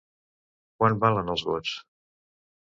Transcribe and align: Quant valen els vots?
Quant 0.79 0.97
valen 1.05 1.31
els 1.35 1.45
vots? 1.53 1.77